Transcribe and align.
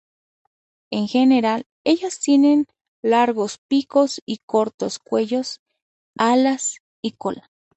En 0.89 1.07
general 1.07 1.67
ellas 1.83 2.17
tienen 2.19 2.65
largos 3.03 3.59
picos 3.67 4.19
y 4.25 4.39
cortos 4.47 4.97
cuellos, 4.97 5.61
alas 6.17 6.79
y 7.03 7.11
colas. 7.11 7.47